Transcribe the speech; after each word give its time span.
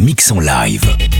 mix 0.00 0.30
en 0.30 0.40
live. 0.40 1.19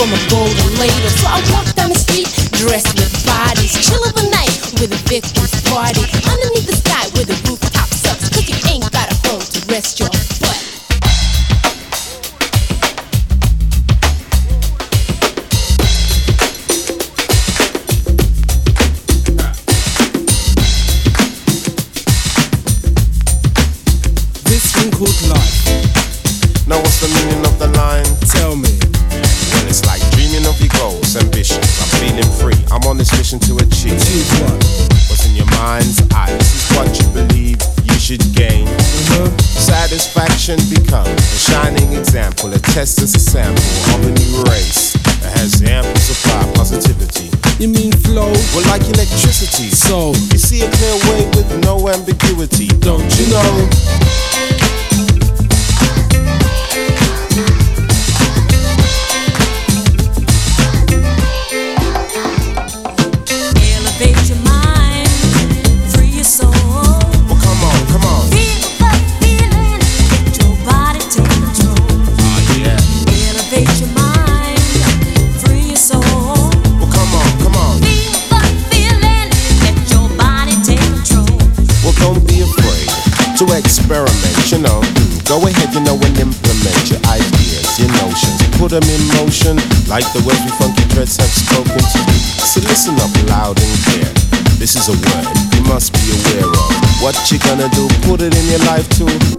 Have 0.00 0.18
spoken 0.18 0.56
to 0.56 0.86
you. 0.86 1.08
So 1.10 1.28
listen 1.28 1.54
up 1.54 1.69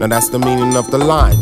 Now 0.02 0.08
that's 0.08 0.30
the 0.30 0.40
meaning 0.40 0.76
of 0.78 0.90
the 0.90 0.98
line. 0.98 1.38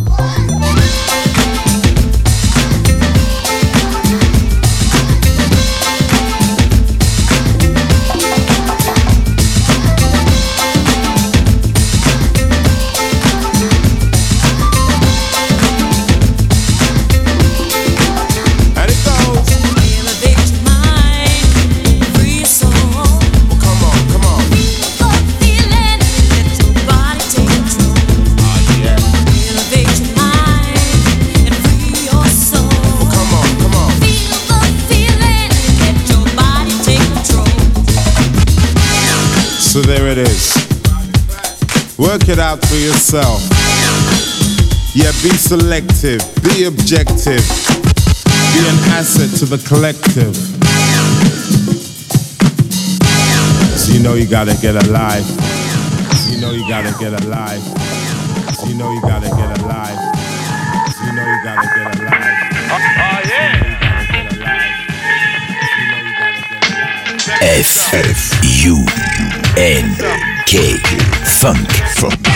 It 42.29 42.37
out 42.37 42.63
for 42.63 42.75
yourself. 42.75 43.41
Yeah, 44.93 45.11
be 45.23 45.33
selective, 45.33 46.21
be 46.43 46.65
objective, 46.65 47.41
be 48.53 48.61
an 48.69 48.77
asset 48.93 49.33
to 49.39 49.45
the 49.45 49.57
collective. 49.67 50.35
So 53.75 53.93
you 53.93 54.03
know 54.03 54.13
you 54.13 54.27
gotta 54.27 54.55
get 54.61 54.75
alive. 54.75 55.25
You 56.29 56.39
know 56.39 56.51
you 56.51 56.69
gotta 56.69 56.93
get 56.99 57.19
alive. 57.25 57.63
So 58.53 58.67
you 58.67 58.75
know 58.75 58.91
you 58.93 59.01
gotta 59.01 59.29
get 59.29 59.61
alive. 59.63 59.97
You 61.01 61.13
know 61.13 61.25
you 61.25 61.39
gotta 61.43 61.67
get 61.73 61.95
alive. 61.97 62.13
Oh, 62.69 63.21
yeah. 63.25 63.69
F 67.41 67.93
F 67.93 68.43
U 68.61 68.85
N 69.57 69.95
K 70.45 70.77
Funk. 71.39 71.71
Funk. 71.95 72.28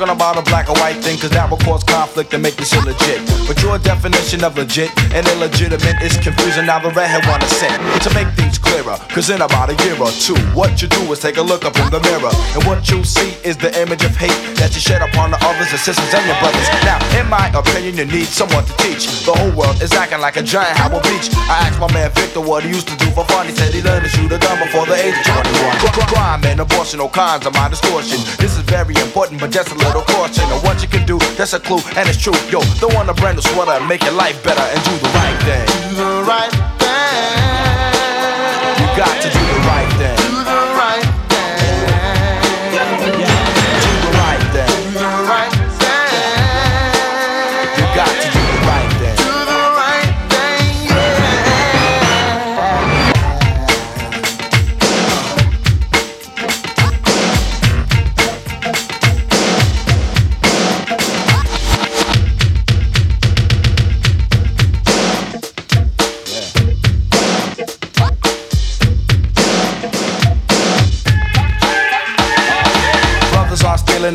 About 0.00 0.38
a 0.38 0.42
black 0.42 0.70
or 0.70 0.76
white 0.80 0.96
thing, 1.04 1.18
cause 1.18 1.30
that 1.30 1.50
will 1.50 1.58
cause 1.58 1.84
conflict 1.84 2.32
and 2.32 2.42
make 2.42 2.56
this 2.56 2.72
illegit. 2.72 3.20
But 3.46 3.60
your 3.60 3.76
definition 3.76 4.42
of 4.42 4.56
legit 4.56 4.88
and 5.12 5.26
illegitimate 5.36 6.00
is 6.00 6.16
confusing. 6.16 6.64
Now 6.64 6.80
the 6.80 6.88
redhead 6.90 7.28
wanna 7.28 7.46
say 7.46 7.68
to 7.68 8.08
make 8.16 8.28
things 8.32 8.56
clearer, 8.56 8.96
cause 9.12 9.28
in 9.28 9.42
about 9.42 9.68
a 9.68 9.76
year 9.84 9.92
or 10.00 10.08
two, 10.16 10.38
what 10.56 10.80
you 10.80 10.88
do 10.88 11.00
is 11.12 11.20
take 11.20 11.36
a 11.36 11.42
look 11.42 11.64
up 11.68 11.76
in 11.76 11.90
the 11.92 12.00
mirror, 12.08 12.32
and 12.56 12.64
what 12.64 12.88
you 12.88 13.04
see 13.04 13.36
is 13.44 13.56
the 13.56 13.68
image 13.76 14.02
of 14.02 14.16
hate 14.16 14.32
that 14.56 14.72
you 14.72 14.80
shed 14.80 15.02
upon 15.02 15.30
the 15.30 15.38
others, 15.44 15.70
the 15.70 15.76
sisters, 15.78 16.08
and 16.14 16.24
your 16.24 16.38
brothers. 16.40 16.66
Now, 16.88 16.96
in 17.20 17.28
my 17.28 17.52
opinion, 17.52 18.00
you 18.00 18.06
need 18.08 18.32
someone 18.32 18.64
to 18.64 18.74
teach. 18.80 19.04
The 19.28 19.36
whole 19.36 19.52
world 19.52 19.82
is 19.82 19.92
acting 19.92 20.24
like 20.24 20.40
a 20.40 20.42
giant 20.42 20.78
Howard 20.80 21.04
Beach. 21.04 21.28
I 21.52 21.68
asked 21.68 21.78
my 21.78 21.92
man 21.92 22.10
Victor 22.16 22.40
what 22.40 22.64
he 22.64 22.70
used 22.72 22.88
to 22.88 22.96
do 22.96 23.12
for 23.12 23.28
fun. 23.28 23.44
He 23.46 23.52
said 23.52 23.74
he 23.74 23.82
learned 23.82 24.08
to 24.08 24.10
shoot 24.10 24.32
a 24.32 24.38
gun 24.40 24.56
before 24.56 24.86
the 24.86 24.96
age 24.96 25.14
of 25.20 25.28
21. 25.36 26.08
Crime 26.08 26.44
and 26.44 26.60
abortion, 26.60 27.00
all 27.00 27.12
kinds 27.12 27.44
of 27.46 27.52
my 27.52 27.68
distortion. 27.68 28.20
This 28.40 28.56
is 28.56 28.64
very 28.64 28.94
important, 28.96 29.40
but 29.40 29.50
just 29.50 29.68
a 29.72 29.81
little 29.86 30.02
caution. 30.02 30.44
And 30.50 30.62
what 30.62 30.82
you 30.82 30.88
can 30.88 31.04
do, 31.06 31.18
that's 31.36 31.52
a 31.52 31.60
clue, 31.60 31.80
and 31.96 32.08
it's 32.08 32.20
true. 32.20 32.36
Yo, 32.50 32.60
don't 32.80 32.94
want 32.94 33.08
a 33.10 33.14
brand 33.14 33.36
new 33.36 33.42
sweater 33.42 33.72
and 33.72 33.86
make 33.86 34.02
your 34.02 34.14
life 34.14 34.42
better 34.42 34.62
and 34.62 34.80
do 34.84 34.94
the 34.98 35.10
right 35.14 35.38
thing. 35.46 35.66
Do 35.90 36.04
the 36.04 36.24
right 36.24 36.52
thing. 36.80 37.62
You 38.80 38.86
got 38.96 39.14
to 39.22 39.28
do 39.30 39.51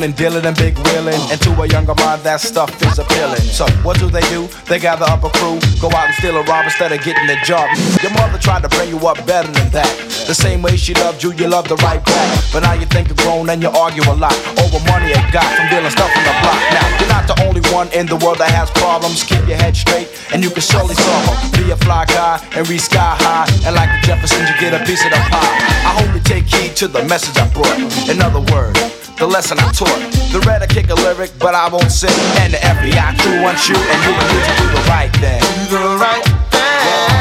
and 0.04 0.16
dealing 0.16 0.46
and 0.46 0.56
big 0.58 0.78
wheeling. 0.80 1.20
And 1.32 1.40
to 1.42 1.52
a 1.62 1.68
younger 1.68 1.96
mind, 1.96 2.22
that 2.24 2.42
stuff 2.42 2.70
is 2.82 3.00
appealing. 3.00 3.42
So 3.42 3.66
what 3.82 4.00
do 4.00 4.10
they 4.10 4.26
do? 4.30 4.48
They 4.66 4.80
gather 4.80 5.06
up 5.06 5.24
a 5.24 5.30
crew, 5.30 5.60
go 5.80 5.88
out 5.96 6.08
and 6.08 6.16
steal 6.16 6.36
a 6.38 6.44
rob 6.44 6.66
instead 6.66 6.92
of 6.92 7.00
getting 7.04 7.30
a 7.30 7.40
job. 7.44 7.70
Your 8.04 8.12
mother 8.14 8.38
tried 8.38 8.64
to 8.64 8.70
bring 8.70 8.90
you 8.90 9.00
up 9.08 9.18
better 9.26 9.52
than 9.52 9.70
that. 9.72 9.90
The 10.28 10.36
same 10.36 10.62
way 10.62 10.76
she 10.76 10.94
loved 10.96 11.24
you, 11.24 11.32
you 11.34 11.48
loved 11.48 11.70
the 11.70 11.78
right 11.86 12.04
back. 12.04 12.44
But 12.52 12.62
now 12.64 12.74
you 12.74 12.86
think 12.86 13.08
you're 13.08 13.22
grown 13.24 13.50
and 13.50 13.62
you 13.62 13.70
argue 13.70 14.04
a 14.12 14.16
lot 14.16 14.36
over 14.60 14.80
money 14.90 15.10
you 15.10 15.24
got 15.32 15.48
from 15.56 15.70
dealing 15.70 15.92
stuff 15.92 16.12
on 16.12 16.24
the 16.26 16.36
block. 16.44 16.62
Now 16.74 16.86
you're 17.00 17.14
not 17.14 17.26
the 17.28 17.38
only 17.48 17.62
one 17.72 17.88
in 17.94 18.06
the 18.06 18.18
world 18.18 18.38
that 18.40 18.52
has 18.52 18.70
problems. 18.72 19.24
Keep 19.24 19.48
your 19.48 19.58
head 19.58 19.76
straight 19.76 20.10
and 20.34 20.44
you 20.44 20.50
can 20.50 20.62
surely 20.62 20.96
solve 20.96 21.26
them. 21.26 21.38
Be 21.64 21.72
a 21.72 21.78
fly 21.78 22.06
guy 22.06 22.44
and 22.56 22.68
reach 22.68 22.92
sky 22.92 23.16
high. 23.24 23.48
And 23.66 23.76
like 23.76 23.90
the 23.94 24.00
Jeffersons, 24.08 24.50
you 24.50 24.56
get 24.60 24.74
a 24.74 24.84
piece 24.84 25.04
of 25.06 25.12
the 25.12 25.22
pie. 25.32 25.56
I 25.88 25.92
hope 25.96 26.12
you 26.12 26.22
take 26.22 26.46
heed 26.50 26.76
to 26.82 26.88
the 26.88 27.04
message 27.06 27.38
I 27.38 27.48
brought. 27.54 27.80
In 28.10 28.22
other 28.22 28.44
words 28.52 28.97
the 29.18 29.28
lesson 29.28 29.58
I 29.60 29.72
taught. 29.72 30.00
The 30.31 30.40
Redhead 30.46 30.69
kick 30.69 30.90
a 30.90 30.96
lyric, 30.96 31.31
but 31.40 31.56
I 31.56 31.68
won't 31.69 31.92
sing. 31.92 32.14
And 32.42 32.54
the 32.54 32.58
FBI 32.58 33.18
crew 33.19 33.42
wants 33.42 33.68
you, 33.68 33.75
and 33.75 34.00
you 34.06 34.12
need 34.14 34.44
to 34.46 34.54
do 34.62 34.68
the 34.78 34.84
right 34.90 35.12
thing. 35.18 35.42
Do 35.69 35.78
the 35.78 35.98
right 35.98 36.24
thing. 36.53 37.18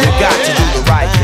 You 0.00 0.10
got 0.18 0.32
to 0.32 0.52
do 0.56 0.64
the 0.80 0.84
right 0.88 1.10
thing. 1.16 1.21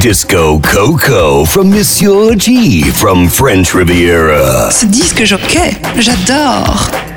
Disco 0.00 0.60
Coco 0.60 1.44
from 1.44 1.70
Monsieur 1.70 2.36
G 2.36 2.82
from 2.82 3.28
French 3.28 3.74
Riviera. 3.74 4.70
Ce 4.70 4.86
disque 4.86 5.24
jockey, 5.24 5.76
j'adore. 5.98 7.07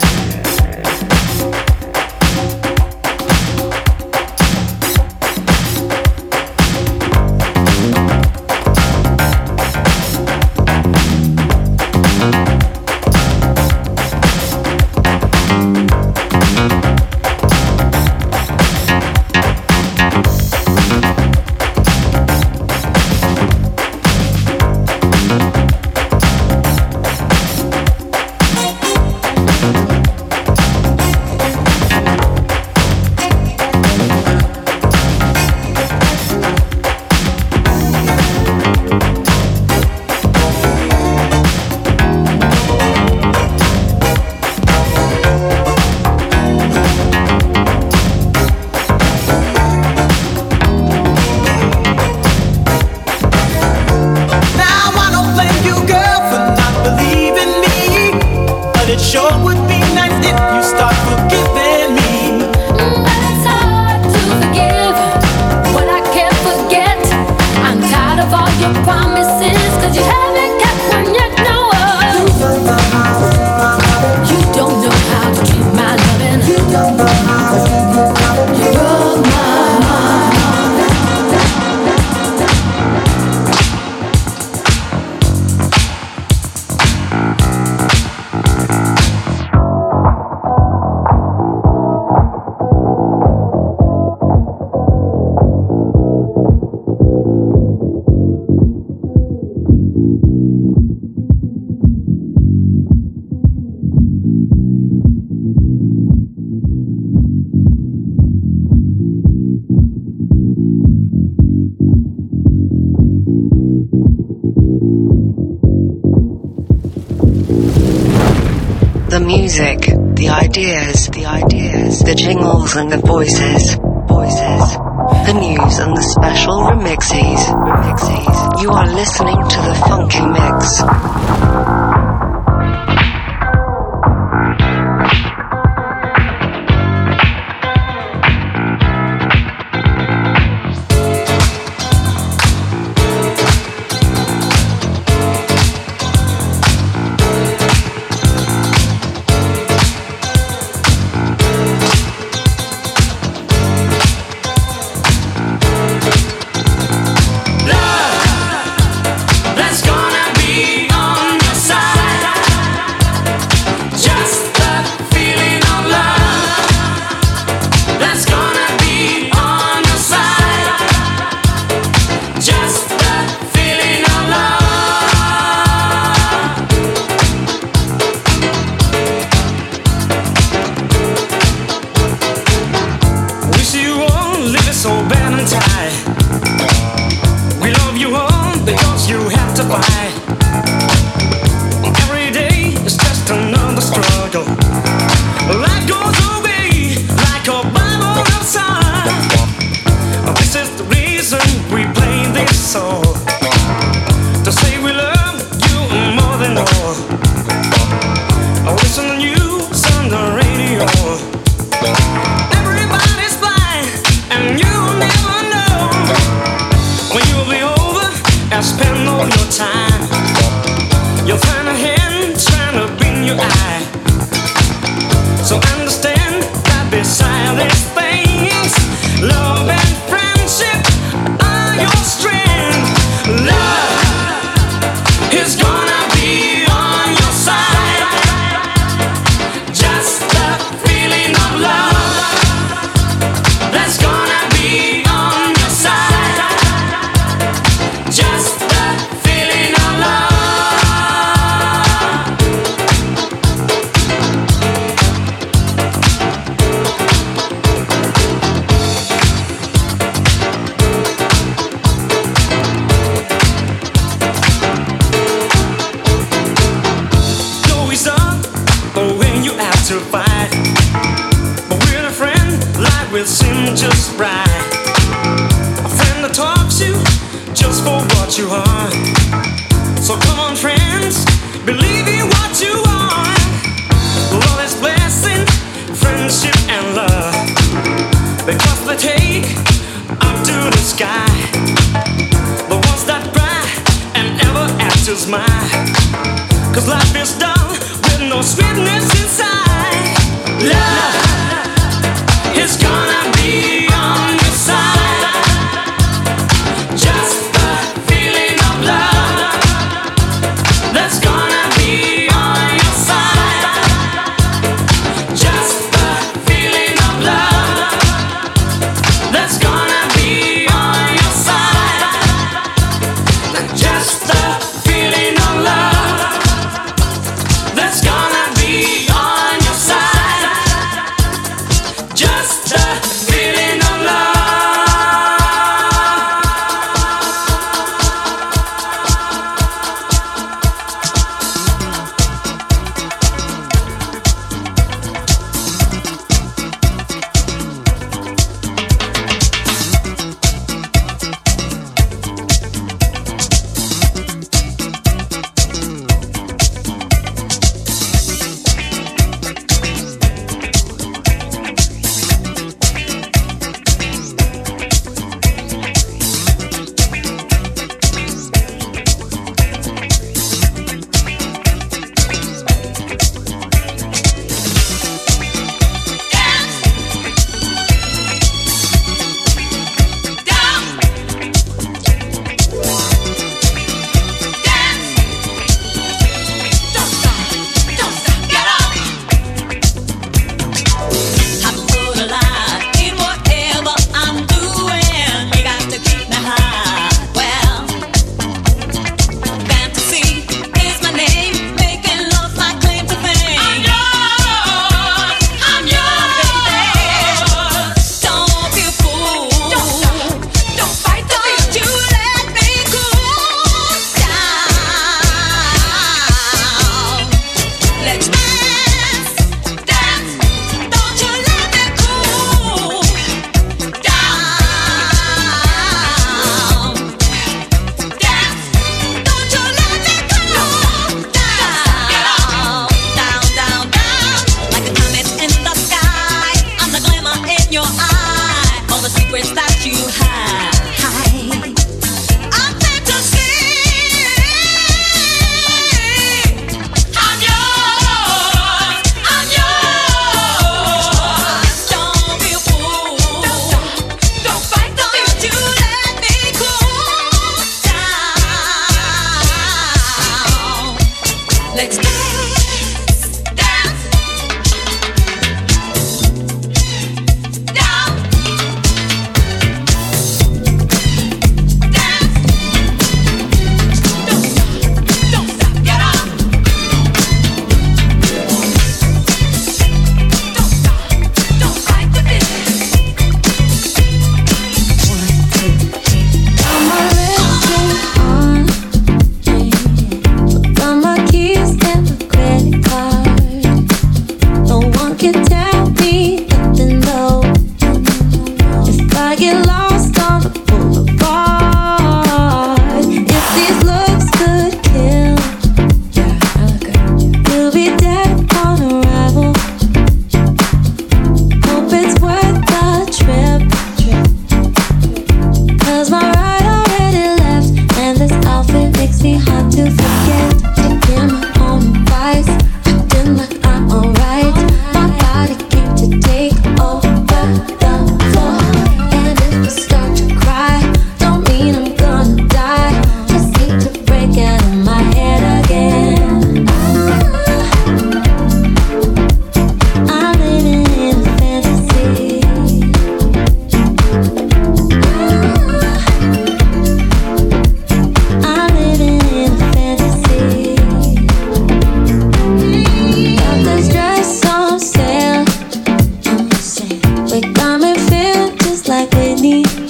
I 559.43 559.80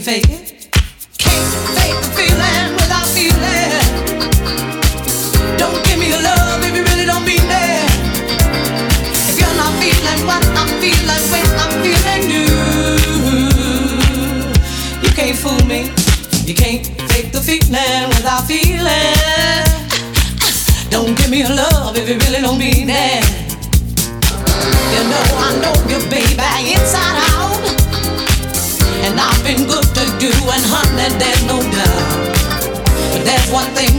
fake, 0.00 0.24
faking. 0.24 0.41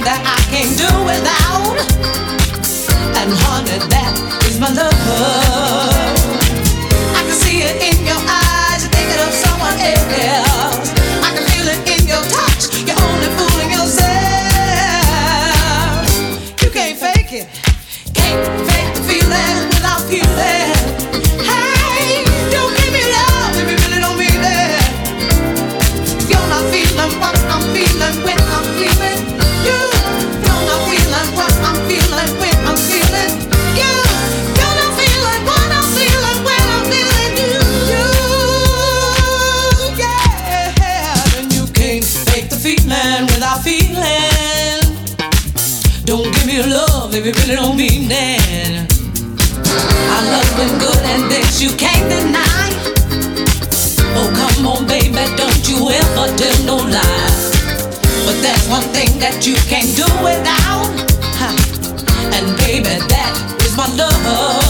That 0.03 0.19
I 0.19 0.35
can't 0.51 0.75
do 0.75 0.89
without. 1.07 1.79
And 3.19 3.31
honey, 3.31 3.79
that 3.87 4.11
is 4.43 4.59
my 4.59 4.67
love. 4.67 4.91
I 7.15 7.21
can 7.23 7.31
see 7.31 7.63
it 7.63 7.79
in 7.79 8.03
your 8.03 8.19
eyes, 8.19 8.83
you're 8.83 8.91
thinking 8.91 9.21
of 9.23 9.31
someone 9.31 9.79
else. 9.79 10.91
I 11.23 11.29
can 11.31 11.43
feel 11.55 11.67
it 11.71 11.79
in 11.87 12.03
your 12.07 12.23
touch, 12.27 12.67
you're 12.83 12.99
only 12.99 13.29
fooling 13.39 13.71
yourself. 13.71 14.03
You 16.59 16.69
can't 16.69 16.99
fake 16.99 17.31
it, 17.31 17.47
can't 18.13 18.62
really 47.39 47.55
don't 47.55 47.77
mean 47.77 48.07
it. 48.11 48.91
Our 50.13 50.23
love 50.31 50.51
been 50.57 50.73
good 50.79 51.01
and 51.11 51.31
this 51.31 51.61
you 51.61 51.69
can't 51.75 52.05
deny. 52.09 52.69
Oh, 54.15 54.29
come 54.35 54.67
on, 54.67 54.87
baby, 54.87 55.23
don't 55.37 55.63
you 55.67 55.89
ever 55.89 56.25
tell 56.37 56.57
no 56.65 56.77
lie. 56.77 57.33
But 58.25 58.37
there's 58.41 58.67
one 58.69 58.83
thing 58.93 59.19
that 59.19 59.45
you 59.47 59.55
can't 59.71 59.91
do 59.95 60.07
without. 60.23 60.91
And 62.35 62.57
baby, 62.57 62.95
that 63.09 63.33
is 63.65 63.75
my 63.77 63.87
love. 63.95 64.62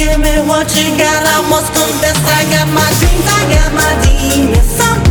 give 0.00 0.18
me 0.18 0.34
what 0.48 0.68
you 0.76 0.96
got. 0.96 1.22
I 1.26 1.48
must 1.50 1.72
confess, 1.74 2.18
I 2.24 2.44
got 2.50 2.68
my 2.72 2.88
dreams, 2.98 3.26
I 3.28 3.40
got 3.52 3.72
my 3.74 3.92
demons. 4.02 5.09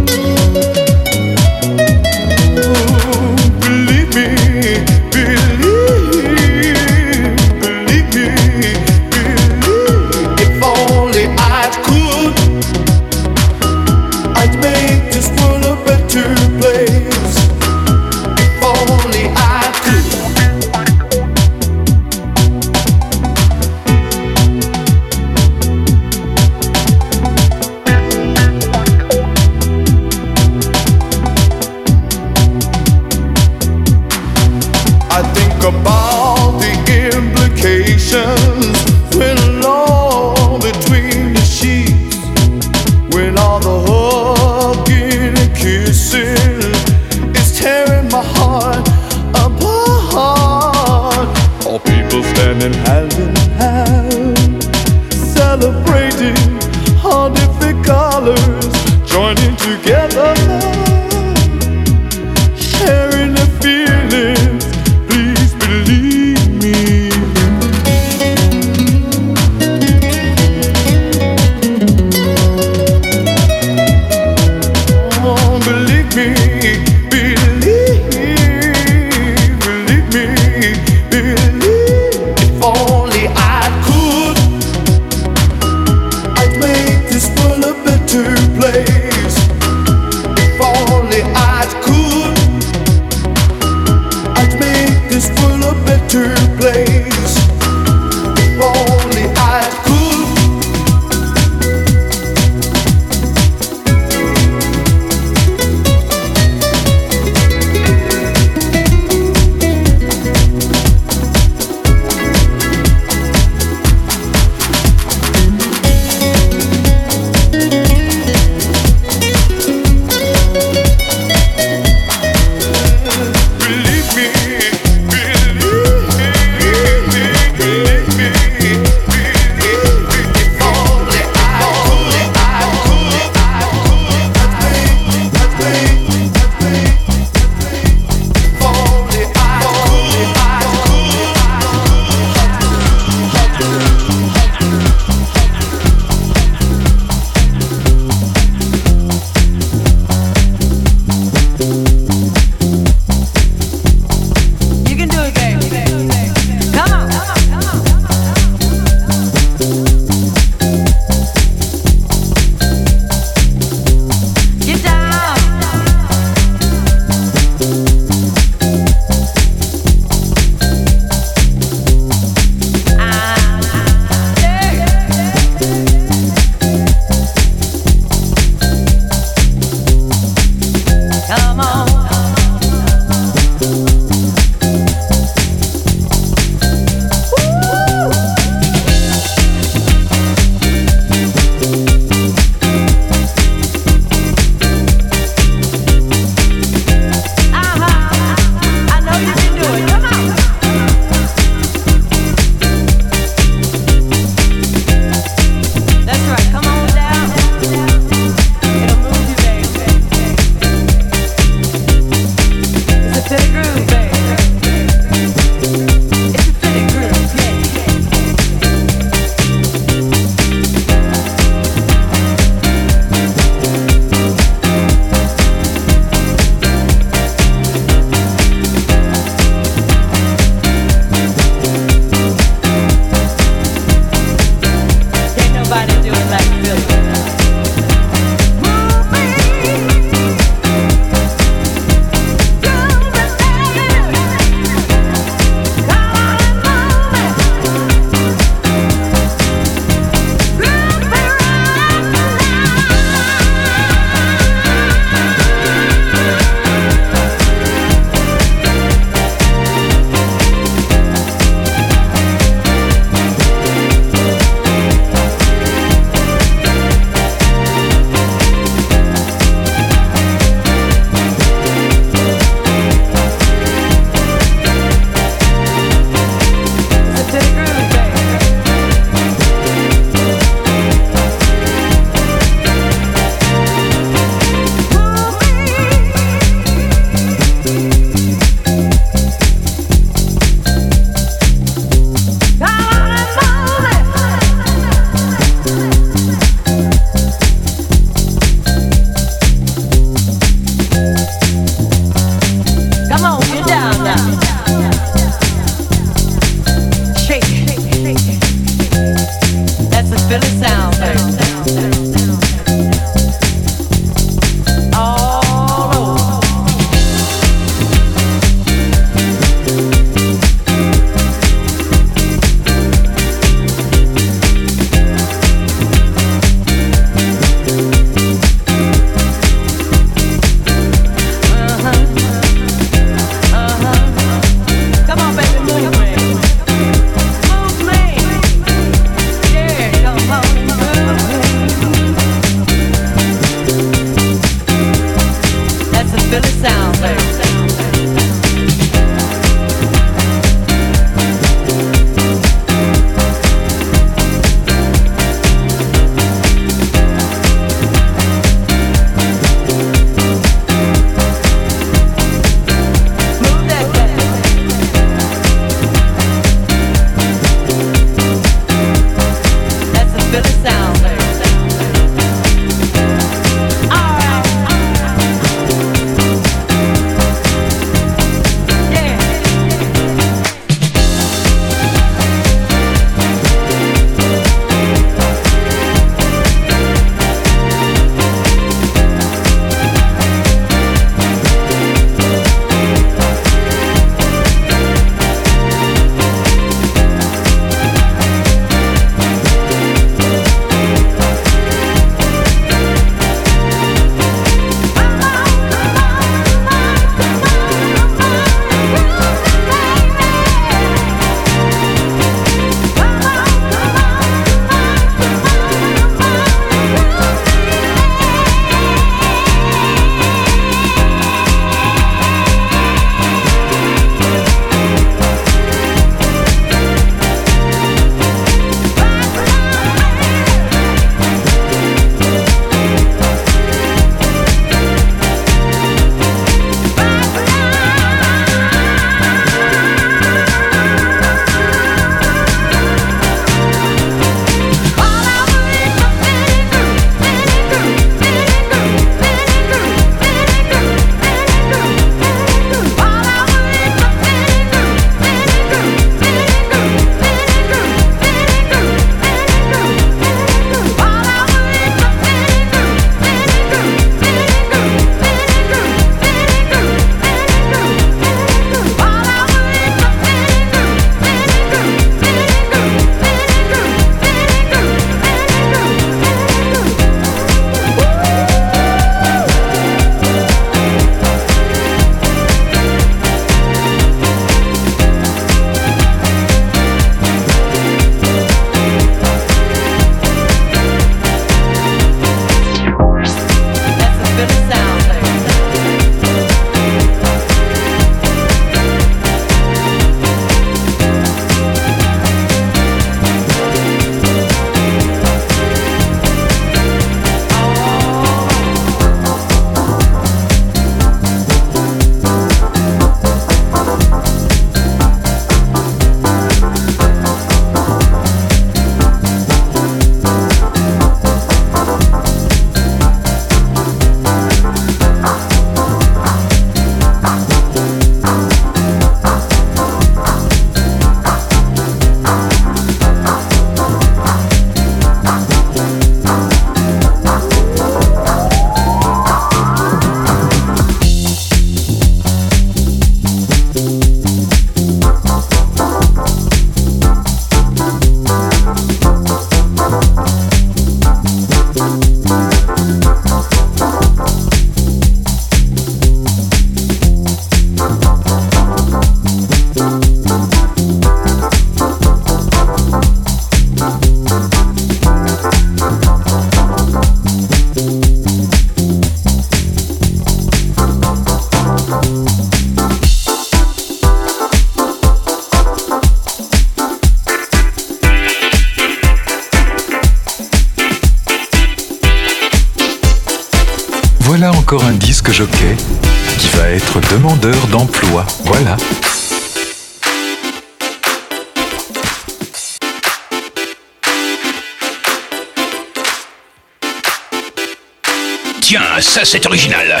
ça 599.10 599.24
c'est 599.24 599.44
original. 599.44 600.00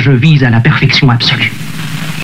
Je 0.00 0.12
vise 0.12 0.42
à 0.42 0.50
la 0.50 0.60
perfection 0.60 1.10
absolue. 1.10 1.52